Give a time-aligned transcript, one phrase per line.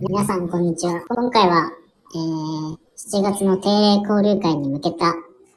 [0.00, 1.02] 皆さん、こんにちは。
[1.08, 1.72] 今回は、
[2.14, 2.72] えー、
[3.18, 5.12] 7月の定例交流会に向けた、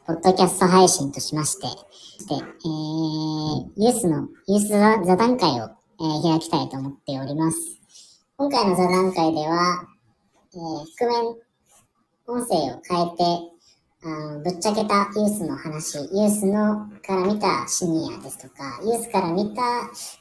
[0.08, 7.60] ポッドキャスト配信としまして、で、えー、ユースの、ユース座談会を、えー、開きたいと思っております。
[8.36, 9.88] 今回の座談会では、
[10.56, 11.36] えー、覆面
[12.26, 13.24] 音声を変えて、
[14.04, 19.62] あのぶっちゃけたユースの話、ユースのから見たシニアですとか、ユースから見た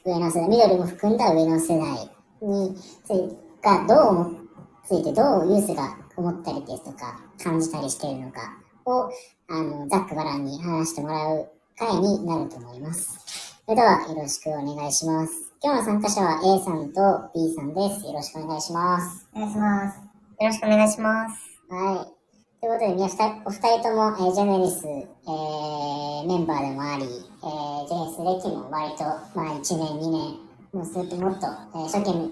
[0.05, 2.11] 上の世代、緑も含んだ上の世代
[2.43, 4.41] につい、がどう思
[4.83, 9.09] ついてどうユースが思ったりですとか感じたりしているのかを
[9.47, 13.19] あのざっくばらんに話してもらう回になると思います。
[13.65, 15.33] それではよろしくお願いします。
[15.63, 18.05] 今日の参加者は A さんと B さんです。
[18.05, 19.27] よろしくお願いします。
[19.33, 19.97] お願いします。
[19.97, 21.51] よろしくお願いします。
[21.69, 22.21] はい。
[22.59, 23.05] ということで、皆
[23.45, 32.29] お二人とも、えー、ジェネリス、えー、メンバーでもあり、えー、ジェネリス歴も割と、まあ1年、2年、もうそれともっと、えー、初期の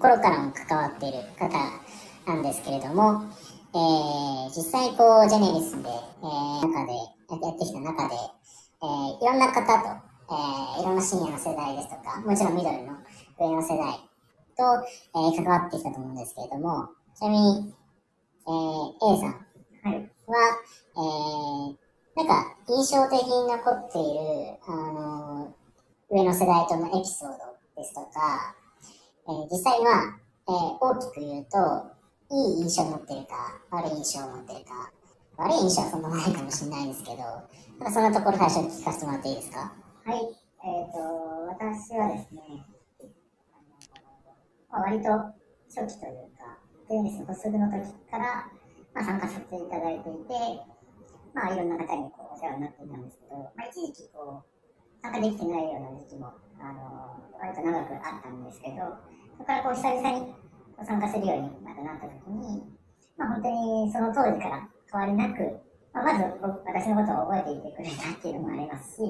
[0.00, 1.52] 頃からも関わっている方
[2.26, 3.24] なんですけれども、
[3.74, 6.92] えー、実際こう、ジェネリスで、えー、中で、
[7.44, 9.88] やってきた中で、えー、いろんな方と、
[10.30, 12.96] えー、いろんなシニアの世代ですとか、もちろん緑の
[13.38, 14.00] 上の世代
[14.56, 14.64] と、
[15.16, 17.74] えー、関わってきたと思うんですけれども、ちなみに、
[18.46, 20.10] えー、A さんは、はい、
[20.96, 28.54] えー、なんか印象的に残っている、あのー、上の世代とのエピソードですとか、
[29.26, 31.58] えー、実際は、えー、大きく言うと、
[32.30, 34.90] いい印象を持ってるか、悪い印象を持ってるか、
[35.36, 39.72] 悪い印象はそんなないかもしれないんですけど、なんかそんなところ最初に聞かせてもらっていいですか？
[40.04, 40.98] はい、えっ、ー、と、
[41.48, 42.66] 私はですね、
[44.70, 45.10] まあ、割と
[45.68, 46.58] 初期というか、
[46.88, 48.46] テニスのすぐの時から、
[48.94, 50.34] まあ、参加させていただいていて、
[51.34, 54.53] まあ、いろんな方にこうお世話になっていたんですけど、まあ、一時期こう、
[55.04, 58.88] 参加できてないような時期もあの割と長くあったんですけど、
[59.36, 60.32] そこからこう久々に
[60.80, 62.64] 参加するようにまたなった時に、
[63.20, 65.44] まあ、本当にその当時から変わりなく、
[65.92, 69.04] まあ、まず私のことを覚えていてくれたっていうのもありますし、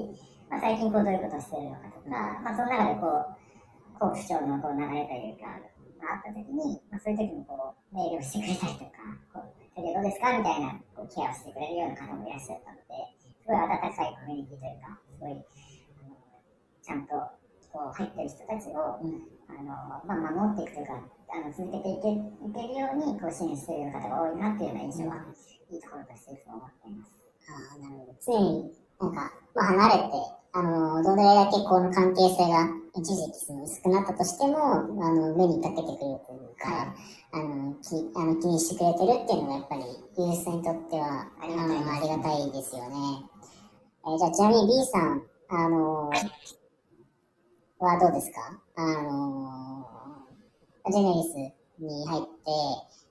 [0.51, 5.47] まあ、最近こうどういうことをしているのかとか、まあ、その中でこう、甲府町のこう流れというか、
[5.95, 8.99] があった時に、まあ、そういう時にこうメールをしてくれたりとか、
[9.31, 10.35] こうそれでどうですか？
[10.35, 15.39] みたいなこうケアをしてくれるような方もいらっしゃったので、すごい温かいコミュニティというか、すごい、
[16.85, 17.17] ちゃんと
[17.73, 19.73] こう入ってる人たちを、うん、あの
[20.05, 21.01] まあ、守っていくというか
[21.33, 25.17] あの続けていけいけるようにこう支援している方が多いなっていうような印象は、
[25.73, 27.25] いいところとしていつも思っています。
[27.49, 36.95] あなるほど常になんか、まあ、離れてあのどれだけこの関係性が一時期薄くなったとしてもあの目にかけてくれるというか、
[37.33, 39.81] あのきあの気にしてくれてるっていうのがやっぱり
[40.17, 43.25] ユースにとってはありがたいですよね。
[44.05, 46.13] えー、じゃあちなみに B さんあのは
[47.85, 48.59] はどうですか？
[48.75, 51.35] あのー、ジェネリス
[51.79, 52.29] に入って、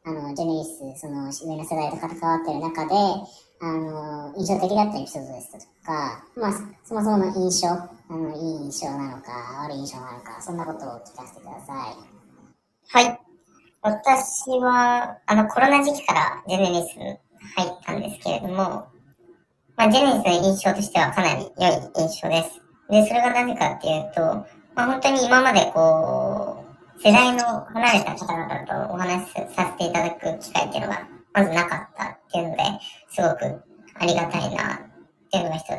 [0.07, 2.95] あの、ジェネリス、その、上の世代と関わってる中で、
[3.61, 6.53] あの、印象的だったエピソードですとか、まあ、
[6.85, 9.33] そもそもの印象、あの、いい印象なのか、
[9.65, 13.07] 悪い印象なのか、そんなことを聞かせてください。
[13.07, 13.21] はい。
[13.81, 17.19] 私は、あの、コロナ時期からジェネリス入
[17.67, 18.55] ったんですけれども、
[19.77, 22.61] まあ、ジェネリスの印象としてはかなり良い印象です。
[22.91, 26.65] で、それがなぜかっていうと、まあ、本当に今までこ
[26.97, 32.63] う、世代の離れた方々とお話しさせていただく機会っていうのが、まずなかったっていうので、
[33.11, 33.63] すごく
[33.95, 34.79] ありがたいなっ
[35.31, 35.71] ていうのが一つ。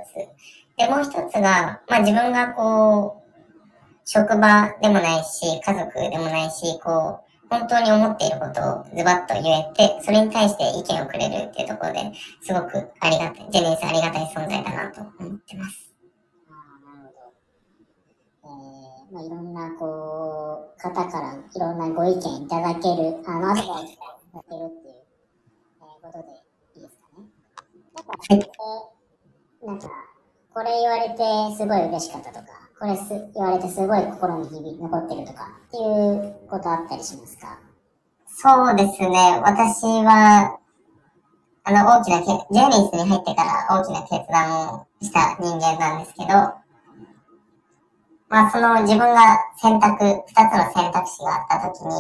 [0.78, 3.26] で、もう一つが、まあ自分がこう、
[4.06, 12.12] 職場でもないし、家族でもないし、こう、本当に思っていることをズバッと言えて、それに対して意見をくれるっていうところで、
[12.42, 15.85] すごくありがたい、ジェニーさんありがたい存在だなと思ってます。
[19.12, 23.98] まあ、いろんなこう方からいろんなご意見いただける、あのアドバイスがい
[24.34, 24.96] ただけるっていう、
[25.80, 26.26] えー、ことで
[26.76, 27.26] いいですかね。
[27.96, 29.88] なんか、はい、なんか
[30.54, 32.46] これ言われてすごい嬉しかったとか、
[32.80, 37.60] これす言われてすごい心に響残ってるとかっていうことあったりしますか？
[38.28, 39.40] そうですね。
[39.44, 40.60] 私は、
[41.64, 46.65] あの、大きなけ、ジェニースに入ってから大きな決断をした人間なんですけど、
[48.30, 51.92] まあその自分が選択、二つの選択肢があったときに、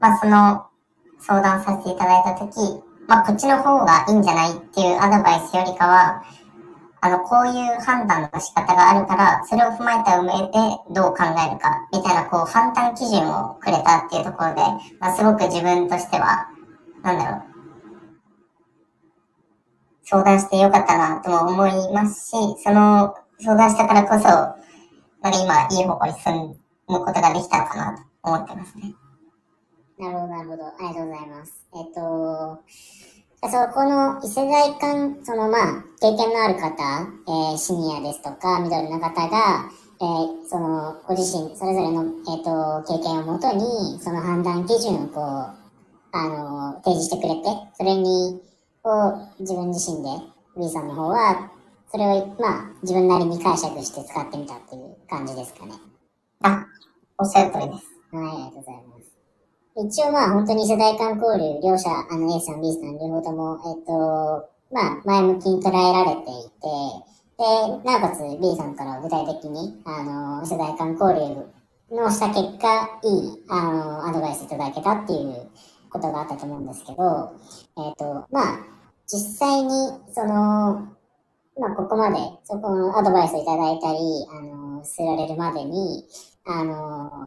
[0.00, 0.66] まあその
[1.20, 6.22] 相談させていただいたとき、まあこっちの方がいいんじゃないっていうアドバイスよりかは、
[7.04, 10.52] あの、こういう判断の仕方があるから、それを踏まえた上で
[10.94, 14.60] どう考えるか、みたいな、こう、判断基準をくれたっていうところで、
[15.00, 16.46] まあ、すごく自分としては、
[17.02, 17.42] なんだろう、
[20.04, 24.62] 相談してよかったなとも思いますし、その、相談したからこそ、
[25.22, 26.56] まあ、今、いい方向に進
[26.88, 28.94] むことができたのかなと思ってますね。
[29.98, 30.66] なるほど、なるほど。
[30.66, 31.66] ありがとうございます。
[31.74, 32.62] えっと、
[33.48, 36.72] そこの異世代間、そのまあ、経験のある方、
[37.28, 39.70] えーシニアですとか、ミドルの方が、
[40.00, 45.62] えーその、ご自身、それぞれの、えっ、と、経験をもとに、その判断基準をこう、
[46.12, 48.42] あの、提示してくれて、それに、
[48.84, 50.08] を自分自身で、
[50.56, 51.50] B さんの方は、
[51.92, 55.72] それを、まあ、自分なりに解釈して使ってみたっていう感じですかね。
[57.18, 57.84] おっしゃる通りです。
[58.16, 60.02] はい、ありがとうございます。
[60.02, 67.44] 一応まあ本当に世代間交流、両者、あの A さん、B さん両方とも、えっと、まあ前向きに捉えられていて、で、
[67.84, 75.50] なおかつ B さんからは具体的に、あの、世代間交流のした結果、いい、あの、アドバイスいただけたっていう
[75.90, 77.32] ことがあったと思うんですけど、
[77.76, 78.58] えっと、まあ、
[79.06, 79.68] 実際に、
[80.10, 80.88] その、
[81.58, 83.98] まあ、ここまで、そこのアドバイスいただいたり、
[84.30, 86.04] あの、据えられるまでに、
[86.46, 87.26] あの、あ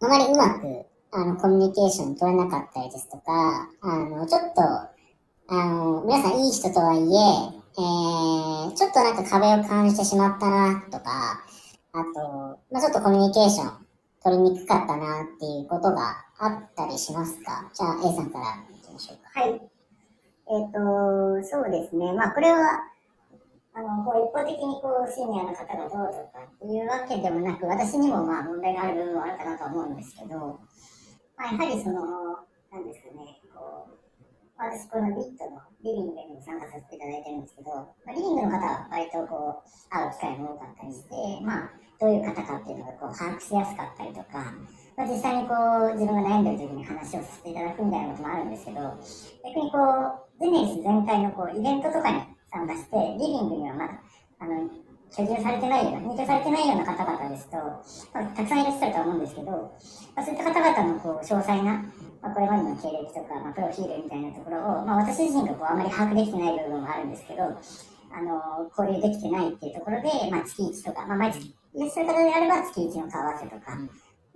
[0.00, 4.62] まりうまく、あの、コミュニケーション取れなかったりですとか、あの、ちょっと、
[5.48, 7.02] あの、皆さんいい人とはいえ、
[7.78, 11.44] えー、ちょっとなんか壁を感じてしまったな、とか、
[11.92, 13.86] あと、まあ、ちょっとコミュニケーション
[14.24, 17.70] 取りにくかったな、っていうことがあったりしますか？
[17.74, 19.40] じゃあ、A さんからいきましょうか。
[19.40, 19.50] はい。
[19.50, 22.12] えっ、と、そうですね。
[22.12, 22.80] まあ、これは、
[23.76, 30.58] あの、こう一方的にこう、シニアの方がどうとかいうわけでもなく、私にもまあ問題がある部分はあるかなと思うんですけど、
[31.36, 32.00] まあ、やはりその、
[32.72, 33.96] なんですかね、こう、
[34.56, 41.70] 私このリットのリビングにも参加させていただいてるんですけど、まあ、リビングの方は割とこう、会う機会も多かったりして、まあ、
[42.00, 44.56] どういう方かっていうのがこう、把握しやすかったりとか、
[44.96, 48.80] まあ、実際にこう、自分が悩んでる時に話をさせていただくみたいなこともあるんですけど、
[49.44, 54.00] 逆にこう、ゼネリス全体のこう、イベントとかに参加して、リビングにはまだ、
[54.38, 54.68] あの、
[55.10, 61.84] 居住されてないような、入居されてないような方々ですと、まあ、たくさんいらっしゃるとは思うんですけど、まあ、そういった方々のこう詳細な、
[62.20, 73.78] まあ、これまでの経歴とか、まあ、プロフィールみたいなところを、まあ、私自身がこうあまり把握できてない部分もあるんですけど、あの、交流できてないっていうところで、まあ、月1とか、まあ、毎月いらっしゃる方であれば月1の顔合わせとか、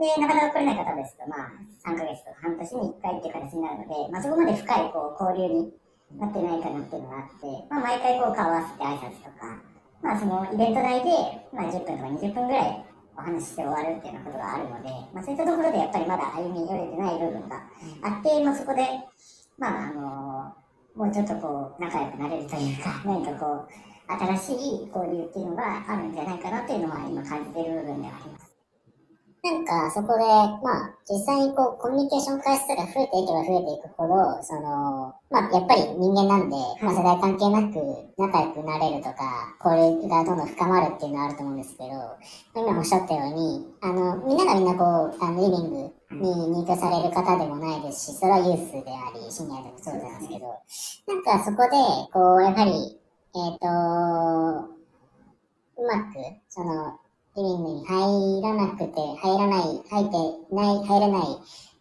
[0.01, 1.53] で、なかなか来れない方ですと、まあ、
[1.85, 5.73] 3ヶ月とか半年に1回っていう形になるので、まあ、そこまで深いこう交流に
[6.19, 9.62] なってないかなっていうのがあって、まあ、毎回こう顔合わせて挨拶とか、
[10.03, 11.11] まあ、そのイベント内で、
[11.53, 12.85] まあ、10分とか20分ぐらい
[13.17, 17.62] お話しして終わるっていうようなことがあるので、まあ、そういったところでやっぱりまだ歩み寄れてない部分が
[18.03, 18.83] あって、まあ、そこで、
[19.59, 20.55] まあ、あの
[20.95, 23.69] もうちょっとこう、仲良くなれるというか、 何かこう、
[24.07, 24.53] 新し
[24.85, 28.50] い交流っていうのがあるんじゃないかなっていうのは今感じてる部分ではあります。
[29.42, 30.25] なんか、そこで、
[30.62, 37.81] まあ、実際にこう、コミュニケーション回数が増えていけば増えていくほど、その、まあ、やっぱり人間なんで、まあ、世代関係なく
[38.19, 41.88] 仲良くなれるとか、交流がどんどん深まるっていうのはあると思うんですけど、
[42.54, 45.90] 今おっしゃったように、あの、みんながみんなこう、あの、リビング
[46.20, 50.52] に入居される方でもないですし、それはユースであり、シニアでもそうなんですけど、
[51.08, 51.70] なんかそこで、
[52.12, 53.00] こう、やはり、
[53.32, 53.66] えっ、と、
[55.81, 56.20] うまく、
[56.50, 57.00] その、
[57.37, 61.23] リビングに入らなくて、入らない、入ってない、入れない、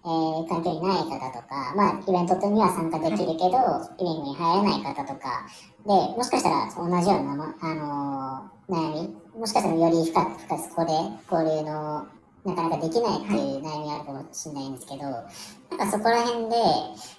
[0.01, 3.57] えー、環境にない方とか、まあ、イベントには参加できるけど、
[3.97, 5.47] リビングに入れない方とか、
[5.85, 10.91] で、もしかしたら同じような、まあのー悩み、もしかしたらより深く、深くそこで
[11.31, 12.05] 交流の、
[12.45, 16.55] なかなかできないっていう悩みあるかもしれないんですけど、なんかそこら辺で、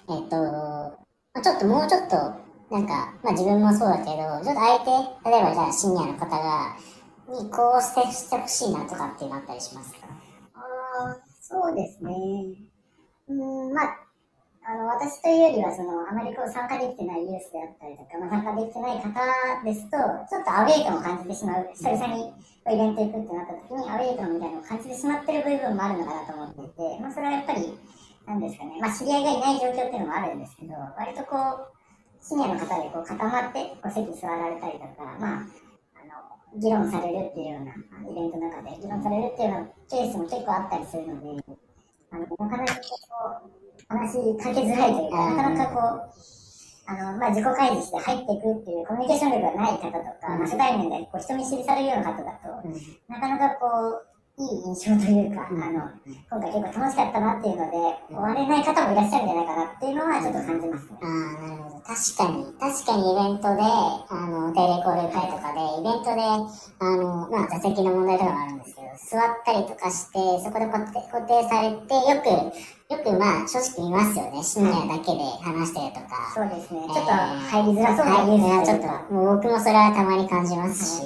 [0.09, 2.15] えっ、と、まあ、ちょっともうちょっと、
[2.73, 6.77] なんか、まあ自分もそうだけど、ちょっと相手、例えばじゃあシニアの方が、
[7.31, 9.99] にこうしてしてほしいなとかっていうのあったりしますか？
[10.53, 10.59] あ
[11.11, 12.13] あ、そうですね。
[13.27, 13.97] うん、まあ、
[14.67, 19.09] あの、私というよりは、その、あまりこう参加できてないユースであったりとか、まあ、参加できてない方
[19.63, 19.97] ですと、
[20.29, 21.69] ちょっとアウェイ感を感じてしまう。
[21.73, 27.79] 久々にイベント行くってなった時に、アウェイ感みたいなのを感じてしまってる部分もあるのかなと思っていて、まあ、それはやっぱり、
[28.27, 31.73] なんですかね、まあ、知り合いがいない状況っていうのもあるんですけど、割とこう、
[32.21, 35.47] シニアの方でこう固まって、こう席座られたりとか、まあ、
[36.55, 37.73] 議論されるっていうような、
[38.11, 41.43] イベントの中で議論されるっていうようなケースも結構あったりするので、
[42.11, 42.81] あの、なかなかこ
[43.47, 43.51] う、
[43.87, 46.31] 話しかけづらいというか、なかなかこう、
[46.87, 52.67] あの、まあ、自己開示して入っていくっていうコミュニケーション力がない方とか、まあ、初対面でこう人見知りされるような方だと、
[53.07, 53.67] なかなかこ
[54.03, 55.91] う、いい印象というか、あの、
[56.31, 57.77] 今回結構楽しかったなっていうので、
[58.09, 60.97] 終われない方もいらっしゃるんじゃないかなっていうのはちょっと感じますね。
[61.01, 61.81] ああ、なるほど。
[61.85, 66.21] 確かに、確かにイベントで、あの、定例交流会とかで、イベントで、
[66.79, 72.31] あの、まあ、座席の問題とかがあるんですけど、座ったりとかして、そこで固定固定されて、よく、
[72.91, 74.41] よくまあ、正直見ますよね。
[74.41, 76.33] シニアだけで話してるとか。
[76.33, 76.81] そうですね。
[76.81, 81.03] えーちょっと入りづらそうなはい、ニュースいやちょっと、もう僕もそれはたまに感じますし、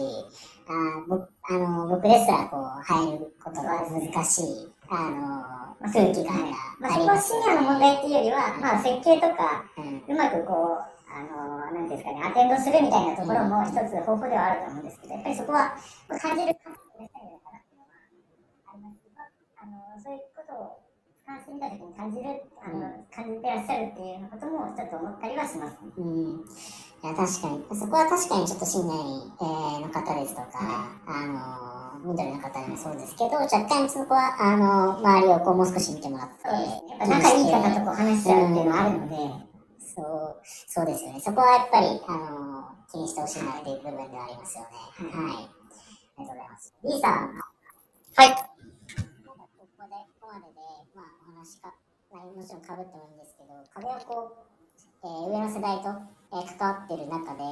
[0.68, 15.78] あー僕あの、僕ですらこう、入ることが難しい、あの、空気感がまあ、そこはシニアの問題っていうよりは、まあ、設計とか、うまくこう、あの、なんですかね、アテンドするみたいなところも一つ方法ではあると思うんですけど、やっぱりそこは
[16.20, 19.22] 感じる感覚がしたいのかなっていうのはありますけど、
[19.62, 20.82] あの、そういうことを
[21.24, 25.94] 俯瞰してみたときに感じる、あの、感じてらっしゃるっていうこともちょっと思ったりはしますね。
[25.98, 26.46] うん。
[27.06, 27.62] いや、確かに。
[27.80, 36.50] そこは確かにちょっと信頼、えーの方ですとか、あの、緑の方でもそうですけど、若干そこは、あの、周りをこう、もう少し見てもらって。
[36.50, 39.16] やっぱ仲いい方とこう話しちゃうっていうのはあるので、
[39.78, 41.20] そう、そうですよね。
[41.22, 44.70] そこはやっぱり、あの、気にしてほしいなっていう部分ではありますよね。
[45.14, 45.46] はい。
[45.46, 46.74] ありがとうございます。
[46.82, 47.38] B さん。
[48.18, 48.30] はい。
[48.30, 50.58] なんかここで、ここまでで、
[50.98, 51.70] まあ、お話か、
[52.10, 54.55] まあもちろん被ってもいいんですけど、壁をこう、
[55.06, 55.90] えー上の世代と、
[56.34, 57.44] えー関わってる中で、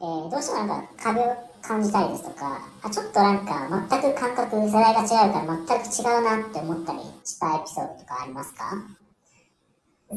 [0.00, 8.72] えーどうしてもなんか壁を感じたりですとか、あちょっとなんか全く感覚、世代が違うから全く違うなって思ったりしたエピソードとかありますか？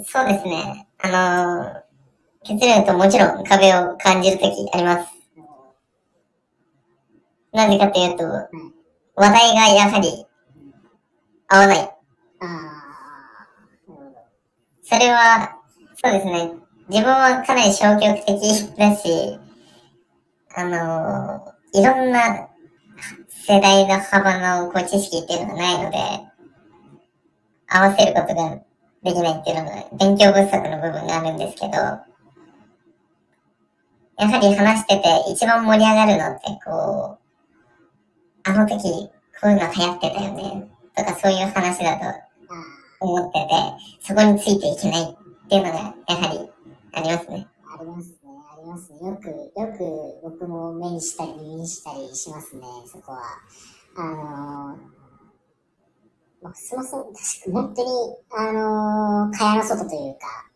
[0.06, 0.88] そうですね。
[1.00, 1.82] あのー、
[2.44, 5.12] 結論言うともちろん壁を感じるときあります。
[7.51, 8.24] なぜかというと、
[9.15, 10.25] 話題がやはり
[11.50, 11.80] 合わない。
[11.80, 11.96] あ
[12.39, 12.70] あ、なる
[13.88, 14.15] ほど。
[14.84, 15.58] それは、
[16.03, 16.51] そうですね。
[16.89, 18.41] 自分はかなり消極的
[18.75, 19.38] だし、
[20.55, 22.50] あのいろんな
[23.29, 25.98] 世代の幅のこう知識っていうのがないので、
[27.67, 28.58] 合わせることが
[29.03, 32.03] できないっていうのが勉強不足の部分があるんですけど、や
[34.27, 37.20] はり話してて一番盛り上がるのってこ
[38.46, 42.05] う、あの時こういうの流行ってたよね、とかそういう話だと
[43.00, 43.53] 思ってて、
[44.01, 45.15] そこについていけない
[45.51, 46.50] っていうのがやはり
[46.93, 47.48] ありますね。
[47.77, 48.17] あ、りますね。
[48.53, 49.00] ありますね。
[49.10, 53.22] よく、よく僕も目にしたり耳にしたりしますね、そこは。
[53.98, 54.77] あのー、
[56.41, 57.89] まあ、そもそも確か本当に、
[58.31, 60.48] あのー、蚊帳の外というか、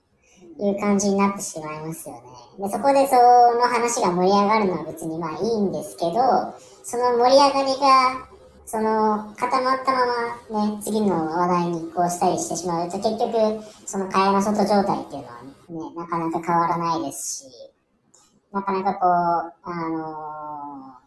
[0.64, 2.66] いう感じになってしまいますよね。
[2.66, 6.14] で、そこでその話が盛り上がるのは別にまあいいんですけど、
[6.84, 8.30] その盛り上がりが、
[8.66, 10.00] その固まったま
[10.50, 17.72] まね、次の話題に移行したりしてしまうと結局、その蚊帳の外状態っていうのはね、なかなか変わらないですし、
[18.52, 21.06] なかなかこう、あのー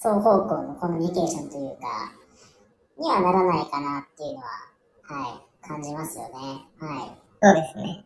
[0.00, 2.12] 双方向のコミュニケーションというか、
[2.96, 4.46] にはならないかなっていうのは、
[5.02, 6.30] はい、感じますよね。
[6.78, 7.18] はい。
[7.42, 8.04] そうですね。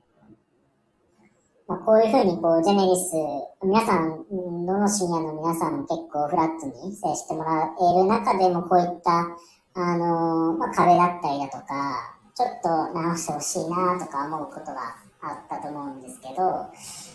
[1.72, 3.16] まあ、こういうふうにこう、ジェネリス、
[3.64, 9.24] 皆さん、どのシニアの皆さんも結構フラットに接してもらえる中でも、こういった、
[9.72, 16.42] あのーまあ、壁だったりだとか、ちょっと直してほしいなとか思うことがあったと思うんですけど、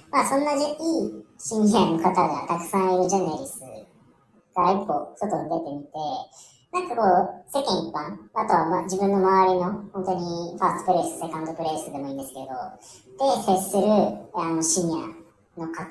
[0.09, 0.73] まあ、そんなじいい
[1.37, 3.59] シニアの方がたくさんいるジェネリス
[4.55, 5.89] から一歩外に出てみて、
[6.73, 12.45] なんかこう、世間一般、あとはま自分の周りの、本当にファーストプレイス、セカンドプレイスでもいいんですけど、
[13.17, 13.83] で接する
[14.33, 15.01] あのシニ
[15.57, 15.85] アの方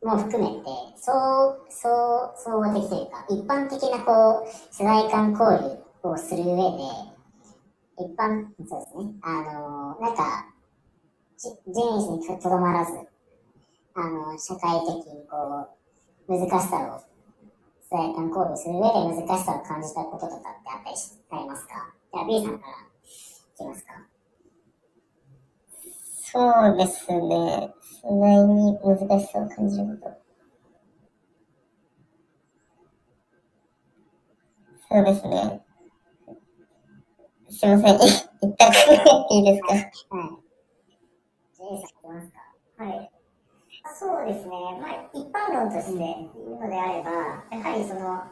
[0.00, 5.68] とも含めて、そう、そう、総合的というか、一般的なこう、世代間交
[6.02, 7.14] 流をする上で、
[7.98, 10.46] 一般、そうですね、あの、なんか、
[11.36, 12.92] ジジェニスにとどまらず、
[13.94, 15.66] あの、社会的にこ
[16.28, 17.13] う、難しさを
[17.94, 18.80] 世代間交流する上
[19.14, 21.94] で難しさを感じたこととかってあったりしありますか？
[22.12, 23.92] じゃあ B さんからいきますか
[26.32, 27.72] そうですね。
[28.10, 30.16] に難しさを感じること。
[34.88, 35.64] そうですね。
[37.48, 37.94] すいません。
[38.42, 38.72] 一旦
[39.30, 39.72] いいですか？
[39.72, 39.92] はい。
[41.54, 43.13] じゃあ A さんいきますかはい。
[43.92, 44.50] そうですね。
[44.80, 48.24] まあ、一般論として言うのであれば、やはりその、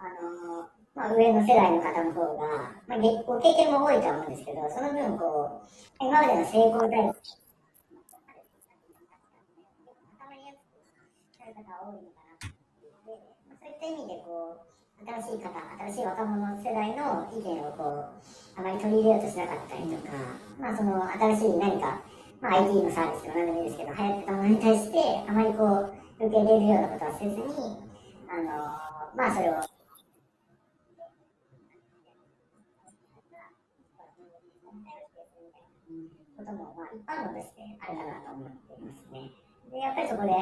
[0.00, 5.68] あの、まあ、上の世代の方の方が、まあ、ご経験も多いと思うんですけど、その分、こう、
[6.00, 7.20] 今までの成功体験、固
[10.26, 10.80] まりやすく
[11.38, 12.48] なる方が多いのかなと
[13.04, 15.52] 思って、まあそういった意味で、こう、新しい方、
[15.92, 20.12] 新しい若者世代の意見をこう、あまり取り入れようとしなかったりとか、
[20.58, 21.04] まあ、その
[21.36, 22.00] 新しい何か、
[22.40, 27.44] まあ、IT のサービスとか何でもいいですけど、流行ってたものに対して、あまりこう、受け入れるようなことはせずに、
[28.32, 28.48] あの
[29.14, 29.60] まあ、それを、
[36.40, 39.30] ことも、まあ、一般論としてあるかなと思っていますね。
[39.70, 40.32] で、やっぱりそこで、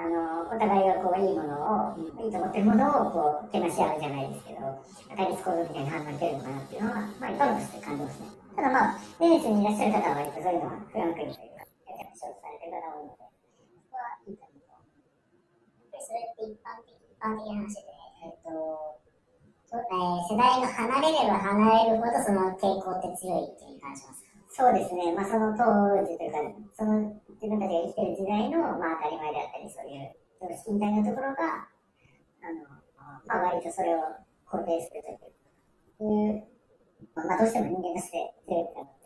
[0.00, 4.80] あのお互いがこう、いいものを、いいと思ってるものを、こう、けなし合うじゃないですけど、
[5.12, 8.32] 対立構造みたいな判断出るのかなっていうのは、まあ、一般として感じますね。
[8.56, 11.68] ただまあ、ベネスにいらっしゃる方は割とそういうのはフランクにというか、
[12.16, 14.48] 承されてる方が多いので、そこはいいか。
[14.48, 14.72] なと。
[14.72, 17.92] やっぱりそれって一般的一般的な話で、
[18.24, 18.48] えっと、
[19.68, 24.29] そうえー世代が離れれば離れるほどその傾向って強いっていう感じますか。
[24.60, 25.64] そうですね、まあ、その当
[26.04, 26.36] 時というか、
[26.76, 31.64] その自分たちが生きてる時代の、まあ、当たり前であったり、そういう常識みたいなところが、
[32.44, 32.68] あの
[33.24, 34.04] まあ、割とそれを
[34.44, 36.44] 肯定するという、
[37.16, 39.00] まあ、どうしても人間として強いかなと。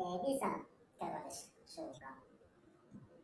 [0.00, 0.64] え、B さん、い
[0.96, 2.08] かがでしょうか？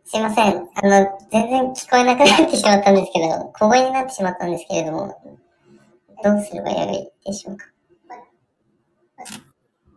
[0.05, 0.69] すいません。
[0.77, 5.17] あの、全然聞こえなくなってしまったんですけど、小声になってしまったんですけれども、
[6.23, 7.65] どうすればよいでしょうか？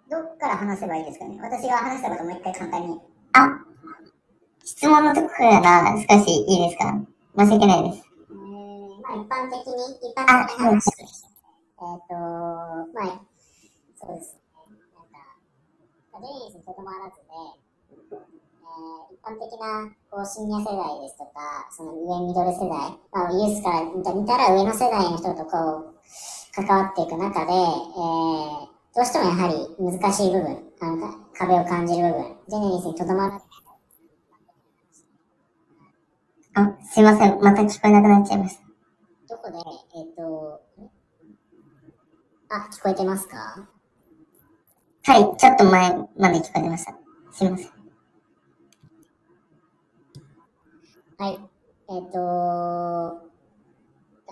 [0.09, 1.37] どっから話せばいいですかね？
[1.41, 2.99] 私が話したこともう一回簡単に。
[3.33, 3.59] あ、
[4.63, 6.97] 質問のとこから少しいいですか？
[7.37, 8.03] 申し訳ないです。
[8.31, 9.73] えー、まあ一般的に、
[10.09, 11.07] 一般あ、的な話はい。
[11.79, 12.13] えっ、と、
[12.93, 13.21] まあ、
[14.01, 14.41] そうですね。
[14.95, 17.29] なんか、ジェニーズにとどまらずで、
[18.11, 25.95] えー、一般的なこうシニア世代ですとか、その上ミドル世代、まあ、ユースから見た見たら上の世代の人とこう、
[26.55, 33.45] 関わっていく中で、えー、どうしてもやはり難しい部分、あのか壁を感じる部分、ジェネリスにとどまらず、
[36.55, 37.39] あ、すいません。
[37.39, 38.63] また聞こえなくなっちゃいました。
[39.29, 39.57] どこで、
[39.95, 40.61] えっ、と、
[42.49, 43.67] あ、聞こえてますか？
[45.05, 46.97] はい、ちょっと前まで聞こえてました。
[47.31, 47.69] すいません。
[51.19, 51.39] はい。
[51.89, 52.19] えっ、と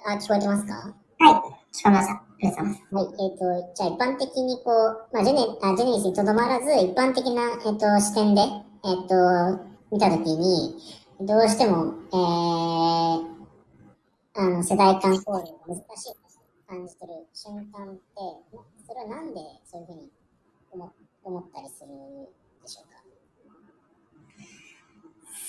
[0.06, 0.74] あ、聞こえてますか？
[1.20, 1.52] はい、聞こ
[1.86, 2.26] えました。
[2.39, 2.96] ありがとうございます。
[2.96, 3.06] はい。
[3.06, 9.60] えっ、と、じゃあ一般的にこう、まあ、ジェネ、あジェネリスにとどまらず、一般的な、えっ、と、視点で、えっ、と、
[9.91, 10.77] 見たときに、
[11.22, 13.38] どうしても、えー、
[14.36, 16.17] あの、世代間交流が難しいと
[16.67, 18.01] 感じてる瞬間って、
[18.86, 20.12] それはなんでそういうふうに
[20.72, 21.89] 思思ったりする
[22.62, 22.98] でしょうか？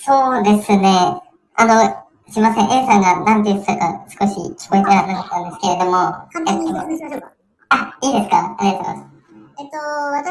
[0.01, 1.21] そうですね。
[1.55, 2.65] あの、すいません。
[2.65, 5.91] A さんが何て言ってたか少し聞こえてなかったんですけれども、
[6.31, 7.31] 簡単に説えっと明しましょうか。
[7.69, 8.55] あ、いいですか？
[8.59, 9.09] ありがとうございます。
[9.59, 9.77] えっと、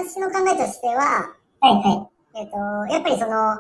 [0.07, 2.39] 私の考えとしては、はいはい。
[2.39, 2.57] えっと、
[2.93, 3.59] やっぱりその、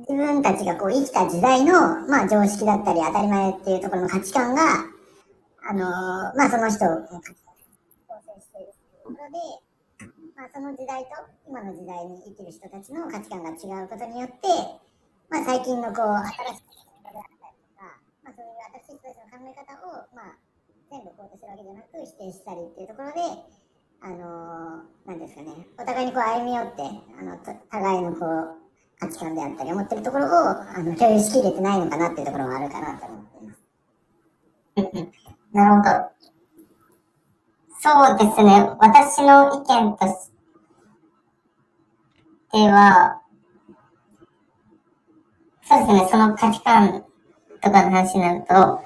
[0.00, 4.62] 自分たちがこう生きた時代の、まあ常識だったり当たり前っていうところの価値観が、
[5.68, 5.80] あの
[6.36, 7.32] まあその人を構成
[8.38, 11.08] しているところで、まあその時代と
[11.48, 14.46] 今の時代に生きる人たちの価値観が違うことによって、
[15.30, 16.85] まあ最近のこう新しい
[18.86, 20.38] しい人たちの考え方を、まあ
[20.90, 23.18] 全部肯定するわけじゃなく否定したりっていうところで、
[24.00, 26.82] あのなんですかね、お互いにこう歩み寄って、
[27.18, 28.54] あの、と互いのこう、
[29.00, 33.66] 価値観であったり思ってるところを、あの、共有しきれてないのかなっていうところはあるかなと思っています。
[35.52, 36.16] なるほど。
[37.80, 38.70] そうですね。
[38.78, 40.30] 私の意見とし
[42.52, 43.22] ては、
[45.64, 46.08] そうですね。
[46.08, 47.04] その価値観
[47.66, 48.80] とかの話になると、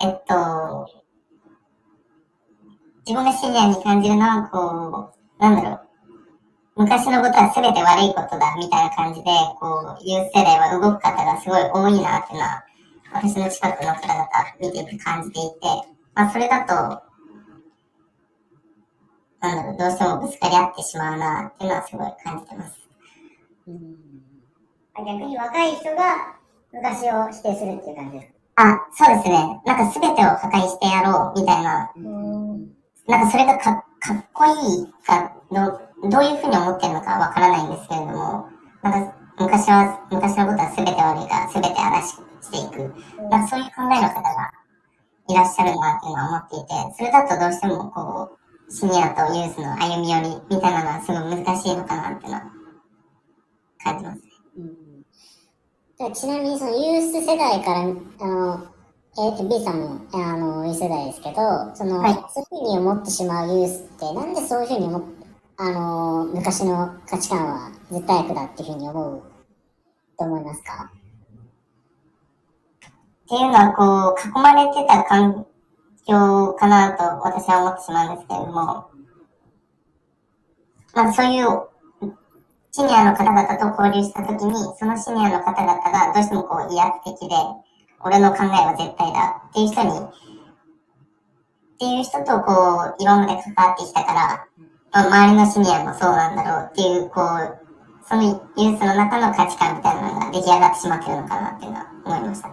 [0.00, 0.88] えっと、
[3.06, 5.80] 自分がシニアに感じるのは、こう、なんだろう。
[6.76, 9.30] 昔のことは全て悪いことだ、みたいな感じで、
[9.60, 12.64] こう、ユース世代は動く方がすごい多いなっていうのは、
[13.12, 14.28] 私の近くの方々
[14.60, 15.58] 見てて感じていて、
[16.14, 17.02] まあそれだと、
[19.40, 22.88] なんだろう、どうしてもぶつかり合ってしまうなっていうのはすごい感じてます。
[23.66, 23.96] うん。
[24.96, 26.37] 逆に若い人が
[26.72, 28.32] 昔を否定するっていう感じです。
[28.56, 29.60] あ、そうですね。
[29.64, 32.68] なんか全てを破壊してやろうみたいな、うん。
[33.06, 35.62] なんかそれがかかっこいいかど
[36.06, 38.48] う、どういうふうに思ってるのかわからないんですけれども、
[38.82, 42.94] なんか昔は、昔のことは全て悪いから全て荒らししていく。
[43.30, 44.50] なんかそういう考えの方が
[45.28, 48.36] いらっしゃるなっていうのは思っていて、それだとどうしてもこ
[48.68, 52.42] う、シニアとユースの歩み寄りみたいなのはすごい難しいのかなっていうのは
[53.82, 54.27] 感じます。
[55.98, 58.66] ちなみにそのユース世代から、あの、
[59.18, 61.36] え B さんも、あの、ユース世代ですけど、
[61.74, 62.14] その、はい。
[62.32, 65.02] そういうふうに思ってしまうユースって、なんでそういうふうに思っ
[65.60, 69.22] あの、昔の価値観は絶対悪だっていうふうに思う
[70.16, 70.92] と思いますか？
[72.84, 75.46] っていうのはこう、囲まれてた環
[76.06, 78.52] 境かなと私は思ってしまうんですけれども、
[80.94, 81.48] まあそういう
[82.78, 87.34] シニアの方々と交流したときに、そのシニアの方々がどうしてもこう威圧的で、
[87.98, 90.10] 俺の考えは絶対だっていう人に、っ
[91.76, 94.46] ていう人とこう、今まで関わってきたから、
[94.92, 97.58] まあ、周りのシニアもそうなんだろうっていう、こう、
[98.06, 102.48] そのユースの中の価値観みたいなのが出来上がってしまってるのかなっていうのは思いました。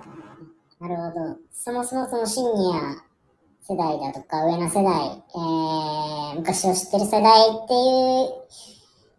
[0.79, 1.38] なるほど。
[1.53, 2.97] そもそもそのシニア
[3.61, 8.74] 世代だとか上の世代、えー、昔を知ってる世代っていう、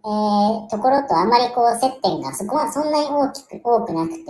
[0.09, 4.25] ー、ところとあんまりこう接点がそこはそんなに大きく、多くなくて、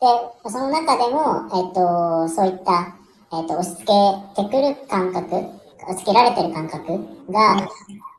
[0.00, 2.96] で、その中でも、えっと、そういった、
[3.32, 6.98] えっと、押し付けてくる感覚、押し付けられてる感覚
[7.30, 7.68] が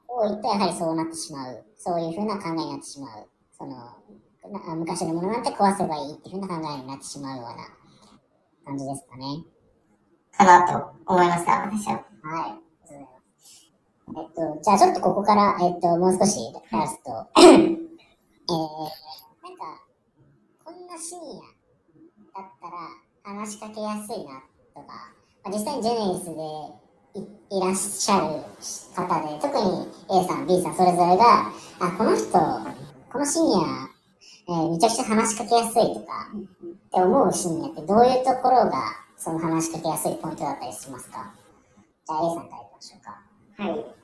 [0.07, 1.63] 多いと、やはりそうなってしまう。
[1.77, 3.27] そういうふうな考えになってしまう。
[3.57, 3.75] その、
[4.51, 7.67] な昔のものなんて壊せばいいっていうふうな考えになってしまうような
[8.65, 9.43] 感じですかね。
[10.37, 11.93] かなと思いました、私は。
[11.93, 12.03] はい。
[12.03, 13.07] ありがとうございま
[13.39, 13.71] す。
[14.09, 16.39] えっと、じゃあちょっとここから、えっと、もう少し
[16.69, 17.57] 話すと、 えー、なん
[19.57, 19.81] か、
[20.65, 21.21] こんなシニ
[22.35, 22.77] アだったら
[23.23, 24.41] 話しかけやすいな
[24.75, 24.87] とか、
[25.43, 26.31] まあ、実際にジェネリスで
[27.15, 28.25] いいらっしゃる
[28.95, 31.47] 方で、特に A さん、B さんそれぞれが、
[31.79, 32.27] あ、この人、
[33.11, 33.89] このシニア、
[34.49, 38.73] えーめちゃくちゃ話しかけやすいとか、って思うシニアってどういうところが、
[39.17, 41.33] その話しかけやすいポイントだったりしますか？
[42.05, 43.21] じゃあ A さんからいきましょうか。
[43.63, 44.03] はい。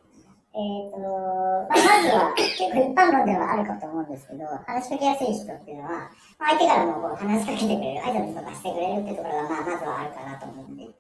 [0.56, 6.08] えっ、と、まあ、まずは結構一般論ではあるかと思うんですけど、話しかけやすい人っていうのは、
[6.40, 10.96] まあ、相手からもこう話しかけてくれる、挨拶とかしてくれるっていうところが、まあ、まずはあるかなと思っていて、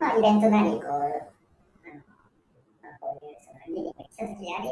[0.00, 1.12] まあ、イベントなり、こう、あの、
[2.80, 4.68] まあ、こういう、その、リビングに来た時であり、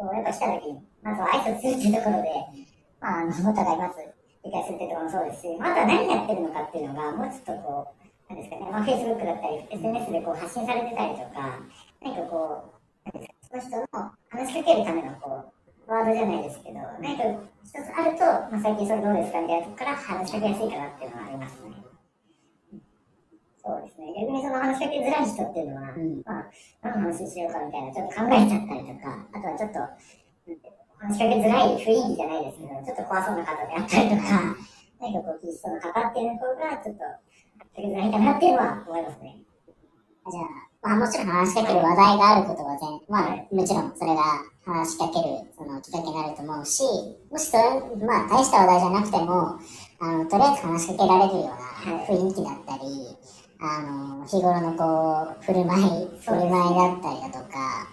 [0.00, 2.32] こう、やっぱ来た時に、まずは挨拶するっていうところで、
[3.04, 4.00] まあ、あの、お互いまず
[4.40, 11.62] 理解するっていうところもそうですし、まあ、あとは何やってるのかっていうのが、もうちょっとこう、なんですかね、まあ、Facebook だったり、SNS でこう発信されてたりとか、
[12.06, 12.72] 何かこ
[13.06, 13.86] う、その人の
[14.30, 17.24] 話しかけるためのこう、ワードじゃないですけど、何か
[17.64, 21.82] 一つあると、まあ、最近それどうですかみたいなとこから話しかけやすいかなっていうのはありますね。
[23.58, 24.14] そうですね。
[24.14, 26.46] 逆にその話しかけづらい人っていうのは、うんまあ、
[26.82, 29.82] 何の話しようかみたいな、ちょっと考えちゃったりとか、あとはちょっと、
[31.02, 34.54] 話しかけづらい雰囲気じゃないですけど、ちょっと怖そうな方であったりとか、
[35.02, 39.42] 何かこう、気質の方っていう方が、ちょっと、かけづらいかなっていうのは思いますね。
[40.30, 44.22] じゃあ、まあもちろん話しかける話題があることは全、まあもちろんそれが
[44.64, 46.82] 話しかけるそのきっかけになると思うし、
[47.28, 49.58] もしそれ、まあ大した話題じゃなくても、
[49.98, 53.18] あの、とりあえず話しかけられるような雰囲気だったり、
[53.58, 57.90] あの、日頃のこう、振る舞い、振る舞いだったりだとか、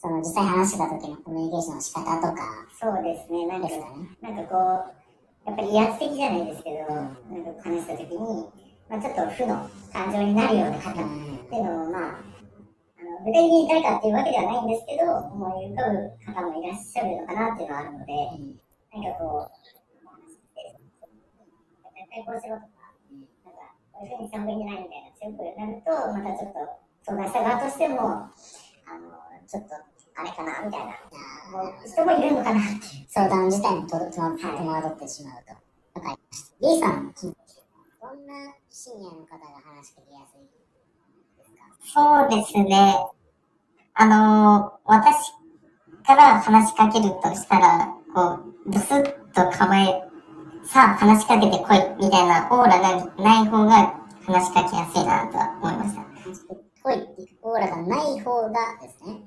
[0.00, 2.48] その実際話した時のコミュニケーションの仕方とか
[2.80, 3.46] そうですね。
[3.46, 4.08] なんかですかね。
[4.22, 8.48] なんかこう、やっぱり威圧的じゃないですけど、なんか話したときに、
[8.88, 11.00] まあ、ちょっと負の感情になるような方って
[11.56, 12.20] いうのを、まあ、
[12.98, 18.12] あの具体的に誰かっていうわけではないんですけど、思い浮かぶ方もいらっしゃるのかなっていうのはあるので、
[18.92, 19.62] なんかこう、
[21.92, 22.92] 絶対こうしろとか、
[23.44, 29.12] なんか、こういうふうにした方がいいんじゃないみたいな強くなると、またちょっと相談した側としても、あの、
[29.46, 29.74] ちょっと、
[30.14, 30.92] あれかなみたいな、
[31.50, 33.08] もう人もいるのかなって。
[33.08, 35.52] 相談自体にと戸惑戸惑ってしまうと。
[36.00, 36.56] わかりました。
[36.60, 37.14] B さん、
[38.00, 40.48] どんなシニアの方が話しかけやすい
[41.36, 41.60] ですか？
[41.92, 42.96] そうですね。
[43.94, 45.32] あのー私
[46.06, 50.02] から話しかけるとしたら、こう、ブスッと構え、
[50.64, 53.94] さあ話しかけてこい、みたいなオーラがない方が
[54.26, 56.02] 話しかけやすいなとは思いました。
[56.82, 57.06] ぽい
[57.42, 59.22] オーラがない方がですね。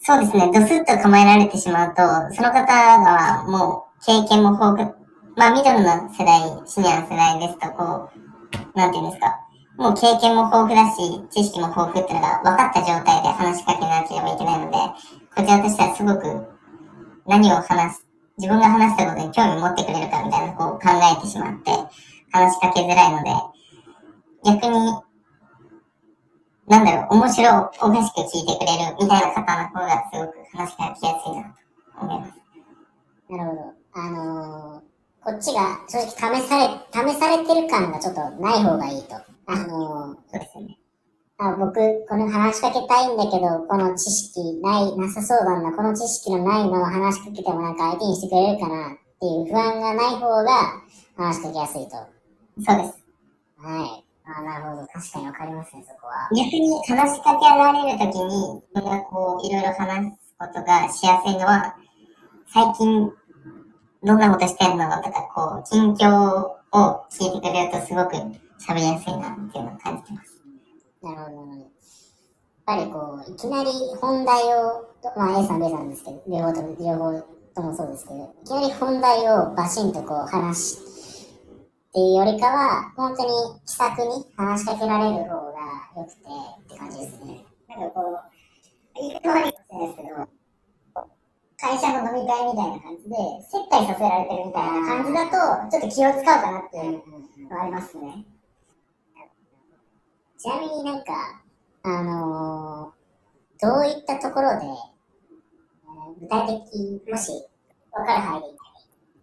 [0.00, 0.50] そうですね。
[0.52, 2.02] ドスッと構えられてしまうと、
[2.34, 4.84] その方がもう経験も豊富、
[5.36, 8.23] まあミドルの世代、シニアの世代ですと、こう、
[8.74, 9.40] なんていうんですか。
[9.76, 14.76] もう経験も豊富だし、知識も豊富っていうのが分かった状態で話しかけなければいけないので、
[15.34, 16.46] こちらとしてはすごく
[17.26, 18.06] 何を話す、
[18.38, 21.70] 自分が話したことに興味持ってくれるかみたいなこう考えてしまって、
[22.30, 23.30] 話しかけづらいので、
[24.44, 25.00] 逆に、
[26.68, 32.32] なんだろう、面白おかしく聞いてくれるみたいな方の方がすごく話しかけやすいなと思います。
[33.28, 33.72] なるほど。
[33.94, 34.93] あのー、
[35.24, 39.16] こっちが正直試され、試されてる感がちょっとない方がいいと。
[39.46, 40.78] あのー、そうですよね。
[41.38, 41.74] あ僕、
[42.06, 50.82] この話しかけたいんだけど、この知識ない、なさそうだな、この知識のないのを話しかけてもなんか相手にしてくれるかなっていう不安がない方が
[51.16, 51.96] 話しかけやすいと。
[52.60, 53.04] そうです。
[53.56, 54.04] はい。
[54.26, 54.86] あなるほど。
[54.88, 56.28] 確かにわかりますね、そこは。
[56.36, 61.74] 逆に話しかけられるときに、自分がこう、いろいろ話すことがしやすいのは、
[62.52, 63.10] 最近、
[64.04, 66.40] どんなことしてんのとか、こう、近況
[66.72, 68.16] を聞いてくれるとすごく
[68.60, 70.40] 喋りやすいなっていうのを感じてます。
[71.02, 71.68] なるほど、やっ
[72.66, 77.22] ぱりこう、いきなり本題を、まあ A さん、B さんですけど、両方とも、両方
[77.54, 83.30] ともそうですけど、いきなり本題をバシンとこう話し、っていうよりかは、本当に
[83.64, 85.52] 気さくに話しかけられる方が
[85.96, 86.18] 良くて
[86.64, 87.44] って感じですね。
[87.68, 88.20] なんかこう、
[88.96, 90.43] 言い方悪いかもしれないですけど、
[91.64, 98.26] 会社の飲み会みたいな感じで、接待させられてるみたいな感じだと、ちょっと気を使うかなっていうのはありますね。
[100.36, 101.40] ちなみになんか、
[101.84, 103.04] あのー
[103.62, 104.66] どういったところで、
[106.20, 107.32] 具体的、もし
[107.94, 108.64] 分かる範囲でいいか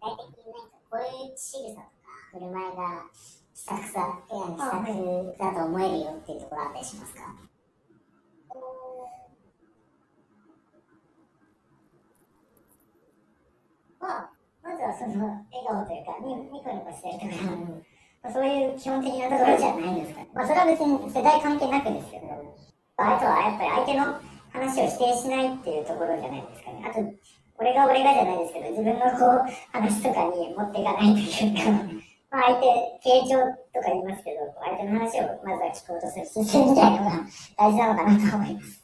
[0.02, 1.86] ら、具体的になんかこういう仕草とか、
[2.34, 3.06] 振る舞いが
[3.54, 4.00] 気さくさ、
[4.32, 7.22] いや気さくだと思えるよっていうところあったりしますか？
[14.02, 14.30] まあ、
[14.64, 17.54] まずはその笑顔というか、ニニコニコしてるとか、
[18.24, 20.26] まあ、そういう基本的なところじゃないんですか。
[20.34, 22.26] まあ、それは別に世代関係なくですけど、
[22.98, 26.86] あとはやっぱり相手の話を否定しないっていうところじゃないですかね。
[26.86, 27.00] あと、
[27.58, 32.66] 俺が俺がじゃないですけど、自分のこう、話とかに持っていかないというか、まあ、相手、
[33.06, 33.38] 傾聴
[33.74, 37.26] とか言いますけど、相手の話をまずは聞こうとする姿勢みたいなのが
[37.58, 38.82] 大事なのかなと思います。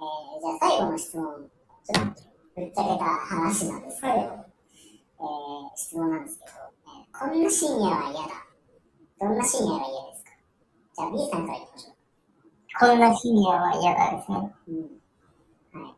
[0.00, 1.50] えー、じゃあ最後の質問、
[1.84, 2.27] ちょっと
[2.58, 8.28] ぶっちゃけた話なんですけど、はいえー、質問なんですけど、えーこんな深夜は嫌だ。
[9.20, 10.30] どんな深夜が嫌ですか？
[10.94, 11.94] じゃあ B さんからいきましょ
[12.80, 14.54] こんなシニアは嫌だですね。
[14.68, 14.72] う。
[14.72, 14.74] う
[15.78, 15.82] ん。
[15.82, 15.94] はい。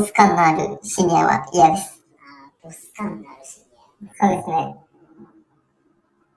[0.00, 2.04] ボス感のあるシニアは嫌です。
[2.18, 4.14] あーボス感のある深夜。
[4.14, 4.54] そうですね。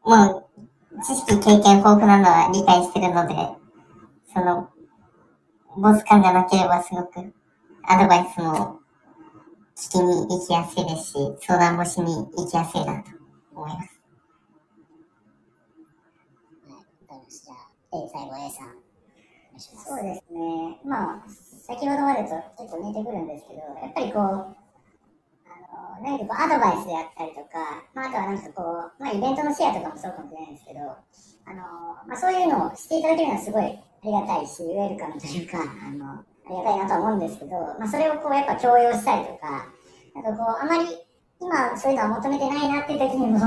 [0.03, 3.35] もう、知識、経験豊富なのは理解してるので、
[4.33, 4.69] その、
[5.77, 7.33] ボス感がなければすごく、
[7.87, 8.79] アドバイスも
[9.75, 13.11] 聞きに行きやすいですし、相談もしに行きやすいなと
[13.53, 14.01] 思います。
[16.67, 16.73] はい。
[16.73, 17.45] わかりました。
[17.45, 18.85] じゃあ、最後 A さん。
[19.57, 20.79] そうですね。
[20.83, 21.29] まあ、
[21.67, 24.41] 先ほどまでとちょっと似てくるんですけど、やっぱりこう、あ
[25.99, 28.63] の、何かこうアドバイスであったりとか、まあ、あとはなんかこ
[28.97, 31.61] う、まあ、イベントのシェアとかもそうかもしれないんですけど、あの、
[32.07, 39.67] まあ、そういうのをしていただけるのはすごいありがたいし、ウェルカムというか、あの、ありがたいなと思うんですけど、まあ、それをこう、やっぱ強要したりとか、
[40.13, 40.89] なんかこう、あまり
[41.39, 43.39] 今そういうのは求めてないなっていう時にも、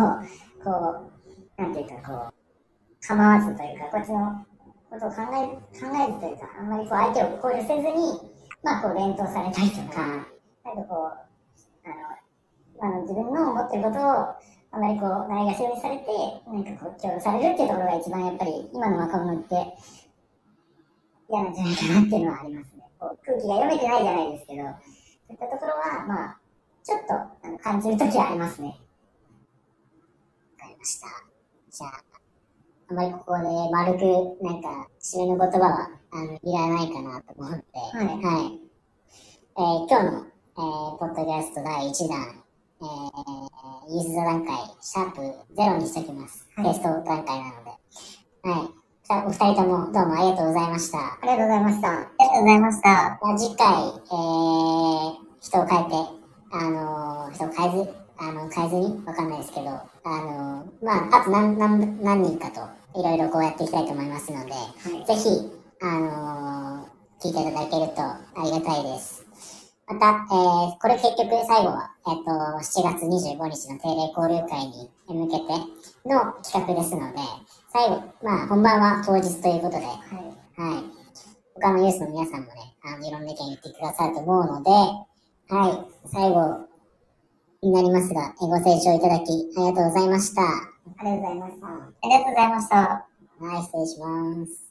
[0.63, 1.11] こ
[1.59, 4.45] う、なんていうかこう、構わずというか、こっちの
[4.91, 5.47] ことを考え
[5.79, 8.21] 考えずというか、あんまりこう相手を考慮せずに、
[8.63, 11.19] まあこう連投されたりとか、なんかこう、
[11.85, 14.03] あの、あの自分の思ってることを、
[14.71, 16.05] あまりこう、ないがしろにされて、
[16.47, 19.55] なんかこう、強要されるっていうところが一番やっぱり、今の若者って
[21.31, 22.78] 嫌なんじゃないかなっていうのはありますね。
[22.99, 24.69] 空気が読めてないじゃないですけど、そ
[25.31, 26.41] ういったところは、まあ、
[26.83, 28.69] ちょっとあの感じるときはありますね。
[28.69, 31.07] わかりました。
[31.71, 32.03] じゃあ、
[32.91, 38.61] あまりここで丸く、なんか、締めの言葉は、あの、いらないかなと思って、はいはい。
[39.57, 42.45] えー今日の、えーポッドキャスト第1弾、
[42.81, 45.21] えー、ユース座談会、シャープ
[45.55, 46.49] 0にしときます。
[46.57, 47.71] はいテスト段階なので。
[48.43, 48.78] はい。
[49.09, 50.99] じゃあ、お二人ともどうもありがとうございました。
[50.99, 51.89] ありがとうございました。
[51.89, 53.19] ありがとうございました。
[53.23, 55.97] まあ、次回、えー、人を変えて、
[56.53, 59.07] あのー人を変えず、あの、変えずに？
[59.07, 64.59] わかんないですけど、あのーまあ、あと何、何、何人かと、いろいろこうやっていきたいと思いますので、は
[65.03, 65.07] い。
[65.07, 69.25] ぜひ、あのー聞いていただけるとありがたいです。
[69.89, 75.45] また、えー、これ結局最後は、えっ、と、7月25日の定例交流会に向けて
[76.05, 77.19] の企画ですので、
[77.71, 80.61] 最後、まあ、本番は当日ということで、はい。
[80.61, 80.85] はい。
[81.55, 84.71] 他のユースの皆さんもね、あの、いろんな意見言ってくださると思うので、
[85.51, 86.09] はい。
[86.09, 86.67] 最後
[87.63, 90.43] になりますが、えご清聴いただきありがとうございました。
[90.43, 91.67] ありがとうございました。
[91.67, 92.77] ありがとうございました。
[92.77, 94.68] はい、失礼します。